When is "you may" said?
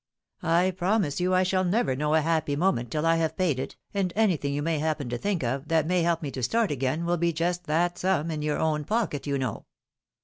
4.51-4.79